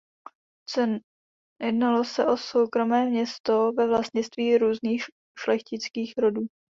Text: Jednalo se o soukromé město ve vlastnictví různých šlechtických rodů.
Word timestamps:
Jednalo 1.61 2.03
se 2.03 2.25
o 2.25 2.37
soukromé 2.37 3.05
město 3.05 3.71
ve 3.71 3.87
vlastnictví 3.87 4.57
různých 4.57 5.05
šlechtických 5.39 6.13
rodů. 6.17 6.41